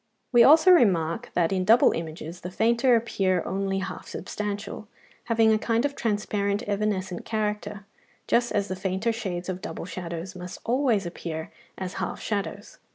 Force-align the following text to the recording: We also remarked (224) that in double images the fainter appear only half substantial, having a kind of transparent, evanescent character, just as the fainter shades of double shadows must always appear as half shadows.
We 0.31 0.41
also 0.43 0.71
remarked 0.71 1.25
(224) 1.35 1.35
that 1.47 1.55
in 1.55 1.63
double 1.63 1.91
images 1.91 2.41
the 2.41 2.49
fainter 2.49 2.95
appear 2.95 3.43
only 3.45 3.77
half 3.77 4.07
substantial, 4.07 4.87
having 5.25 5.53
a 5.53 5.59
kind 5.59 5.85
of 5.85 5.95
transparent, 5.95 6.63
evanescent 6.67 7.23
character, 7.23 7.85
just 8.27 8.51
as 8.51 8.67
the 8.67 8.75
fainter 8.75 9.11
shades 9.13 9.47
of 9.47 9.61
double 9.61 9.85
shadows 9.85 10.35
must 10.35 10.57
always 10.63 11.05
appear 11.05 11.51
as 11.77 11.93
half 12.01 12.19
shadows. 12.19 12.79